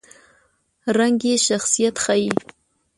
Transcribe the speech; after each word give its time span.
رنګ 0.97 1.19
یې 1.29 1.35
شخصیت 1.47 1.95
ښيي. 2.03 2.29